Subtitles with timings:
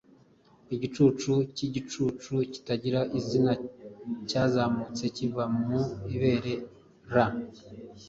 [0.75, 3.53] Igicucu cyigicucu kitagira izina
[4.29, 5.79] cyazamutse kiva mu
[6.15, 6.53] ibere
[7.13, 7.13] r